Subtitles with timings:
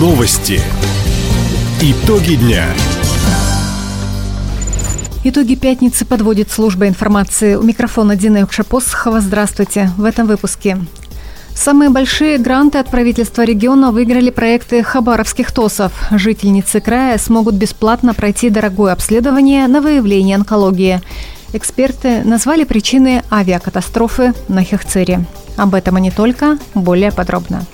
[0.00, 0.58] Новости.
[1.82, 2.64] Итоги дня.
[5.24, 7.54] Итоги пятницы подводит служба информации.
[7.54, 9.20] У микрофона Дина Юкшапосхова.
[9.20, 9.90] Здравствуйте.
[9.98, 10.78] В этом выпуске.
[11.54, 15.92] Самые большие гранты от правительства региона выиграли проекты хабаровских ТОСов.
[16.10, 21.02] Жительницы края смогут бесплатно пройти дорогое обследование на выявление онкологии.
[21.52, 25.26] Эксперты назвали причины авиакатастрофы на Хехцере.
[25.58, 27.66] Об этом и не только, более подробно.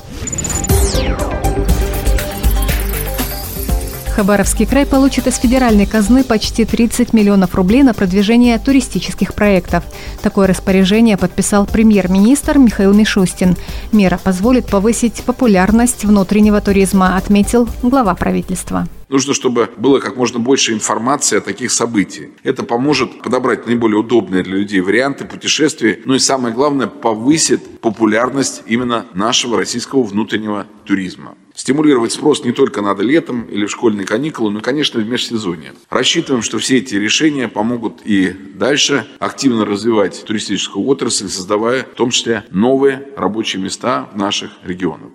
[4.16, 9.84] Хабаровский край получит из федеральной казны почти 30 миллионов рублей на продвижение туристических проектов.
[10.22, 13.56] Такое распоряжение подписал премьер-министр Михаил Мишустин.
[13.92, 18.88] Мера позволит повысить популярность внутреннего туризма, отметил глава правительства.
[19.08, 22.30] Нужно, чтобы было как можно больше информации о таких событиях.
[22.42, 28.62] Это поможет подобрать наиболее удобные для людей варианты путешествий, ну и самое главное, повысит популярность
[28.66, 31.36] именно нашего российского внутреннего туризма.
[31.54, 35.72] Стимулировать спрос не только надо летом или в школьные каникулы, но, конечно, в межсезонье.
[35.88, 42.10] Рассчитываем, что все эти решения помогут и дальше активно развивать туристическую отрасль, создавая в том
[42.10, 45.10] числе новые рабочие места в наших регионах.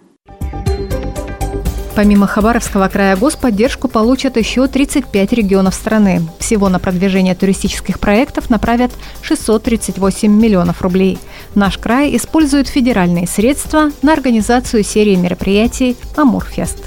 [1.95, 6.21] Помимо Хабаровского края господдержку получат еще 35 регионов страны.
[6.39, 11.19] Всего на продвижение туристических проектов направят 638 миллионов рублей.
[11.53, 16.77] Наш край использует федеральные средства на организацию серии мероприятий «Амурфест».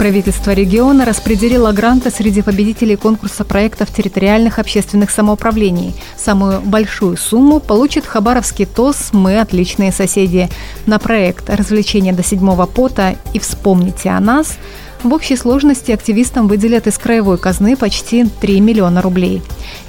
[0.00, 5.94] Правительство региона распределило гранты среди победителей конкурса проектов территориальных общественных самоуправлений.
[6.16, 10.48] Самую большую сумму получит Хабаровский ТОС «Мы отличные соседи».
[10.86, 14.56] На проект «Развлечения до седьмого пота» и «Вспомните о нас»
[15.02, 19.42] В общей сложности активистам выделят из краевой казны почти 3 миллиона рублей.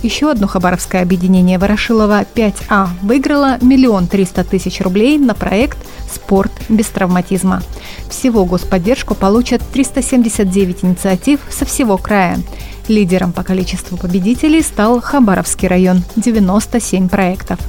[0.03, 5.77] Еще одно хабаровское объединение Ворошилова 5А выиграло миллион триста тысяч рублей на проект
[6.09, 7.61] «Спорт без травматизма».
[8.09, 12.39] Всего господдержку получат 379 инициатив со всего края.
[12.87, 17.59] Лидером по количеству победителей стал Хабаровский район– 97 проектов.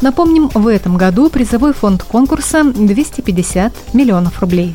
[0.00, 4.74] Напомним, в этом году призовой фонд конкурса– 250 миллионов рублей.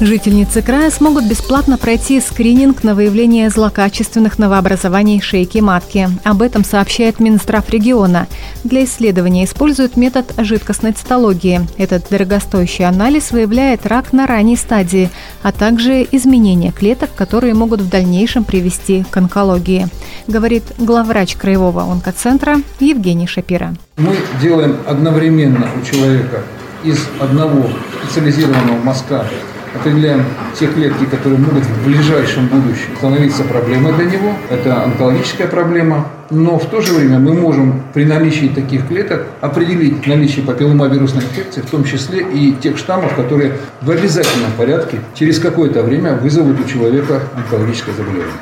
[0.00, 6.08] Жительницы края смогут бесплатно пройти скрининг на выявление злокачественных новообразований шейки матки.
[6.24, 8.26] Об этом сообщает Минздрав региона.
[8.64, 11.60] Для исследования используют метод жидкостной цитологии.
[11.76, 15.10] Этот дорогостоящий анализ выявляет рак на ранней стадии,
[15.42, 19.86] а также изменения клеток, которые могут в дальнейшем привести к онкологии,
[20.26, 23.74] говорит главврач краевого онкоцентра Евгений Шапира.
[23.98, 26.42] Мы делаем одновременно у человека
[26.84, 27.68] из одного
[28.02, 29.26] специализированного мазка
[29.74, 30.24] определяем
[30.58, 34.34] те клетки, которые могут в ближайшем будущем становиться проблемой для него.
[34.50, 36.08] Это онкологическая проблема.
[36.30, 41.60] Но в то же время мы можем при наличии таких клеток определить наличие папилломавирусной инфекции,
[41.60, 46.64] в том числе и тех штаммов, которые в обязательном порядке через какое-то время вызовут у
[46.68, 48.32] человека онкологическое заболевание.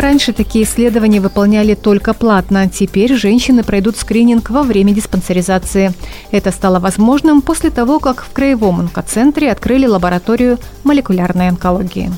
[0.00, 2.68] Раньше такие исследования выполняли только платно.
[2.68, 5.92] Теперь женщины пройдут скрининг во время диспансеризации.
[6.30, 12.12] Это стало возможным после того, как в Краевом онкоцентре открыли лабораторию молекулярной онкологии.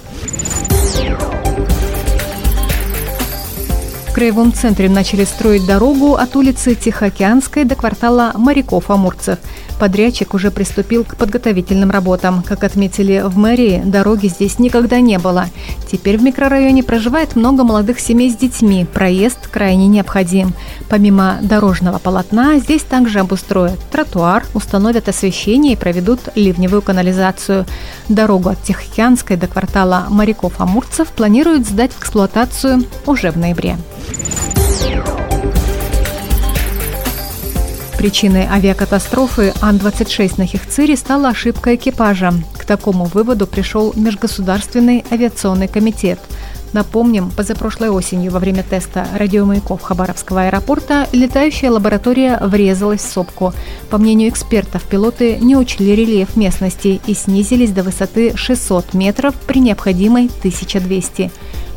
[4.20, 9.38] Краевом центре начали строить дорогу от улицы Тихоокеанской до квартала моряков-амурцев–
[9.81, 12.42] Подрядчик уже приступил к подготовительным работам.
[12.42, 15.47] Как отметили в мэрии, дороги здесь никогда не было.
[15.91, 18.84] Теперь в микрорайоне проживает много молодых семей с детьми.
[18.84, 20.52] Проезд крайне необходим.
[20.91, 27.64] Помимо дорожного полотна, здесь также обустроят тротуар, установят освещение и проведут ливневую канализацию.
[28.10, 33.78] Дорогу от Тихоокеанской до квартала моряков-амурцев планируют сдать в эксплуатацию уже в ноябре.
[38.00, 42.32] Причиной авиакатастрофы Ан-26 на Хехцире стала ошибка экипажа.
[42.56, 46.19] К такому выводу пришел Межгосударственный авиационный комитет.
[46.72, 53.52] Напомним, позапрошлой осенью во время теста радиомаяков Хабаровского аэропорта летающая лаборатория врезалась в сопку.
[53.90, 59.58] По мнению экспертов, пилоты не учли рельеф местности и снизились до высоты 600 метров при
[59.58, 61.31] необходимой 1200.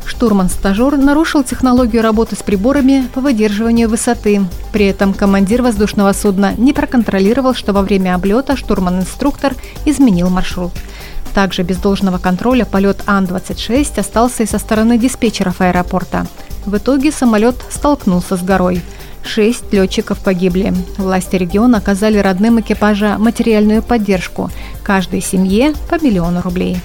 [0.05, 4.45] Штурман-стажер нарушил технологию работы с приборами по выдерживанию высоты.
[4.71, 9.55] При этом командир воздушного судна не проконтролировал, что во время облета штурман-инструктор
[9.85, 10.71] изменил маршрут.
[11.33, 16.27] Также без должного контроля полет Ан-26 остался и со стороны диспетчеров аэропорта.
[16.65, 18.81] В итоге самолет столкнулся с горой.
[19.25, 20.73] Шесть летчиков погибли.
[20.97, 24.49] Власти региона оказали родным экипажа материальную поддержку.
[24.83, 26.77] Каждой семье по миллиону рублей.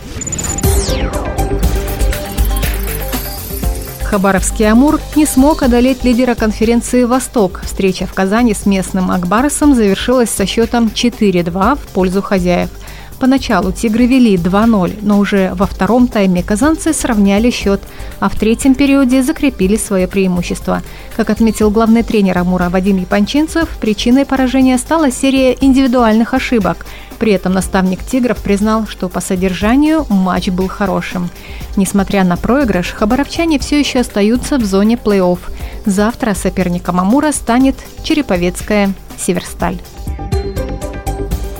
[4.08, 7.60] Хабаровский «Амур» не смог одолеть лидера конференции «Восток».
[7.62, 12.70] Встреча в Казани с местным Акбаросом завершилась со счетом 4-2 в пользу хозяев–
[13.18, 17.80] Поначалу «Тигры» вели 2-0, но уже во втором тайме казанцы сравняли счет,
[18.20, 20.82] а в третьем периоде закрепили свое преимущество.
[21.16, 26.86] Как отметил главный тренер «Амура» Вадим Япончинцев, причиной поражения стала серия индивидуальных ошибок.
[27.18, 31.28] При этом наставник «Тигров» признал, что по содержанию матч был хорошим.
[31.76, 35.38] Несмотря на проигрыш, хабаровчане все еще остаются в зоне плей-офф.
[35.84, 39.78] Завтра соперником «Амура» станет Череповецкая «Северсталь».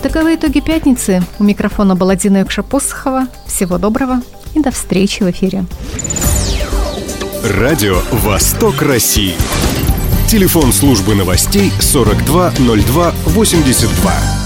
[0.03, 1.23] Таковы итоги пятницы.
[1.41, 3.27] У микрофона была Дина Юкша-Посохова.
[3.47, 4.21] Всего доброго
[4.55, 5.65] и до встречи в эфире.
[7.43, 9.35] Радио «Восток России».
[10.29, 14.38] Телефон службы новостей 420282.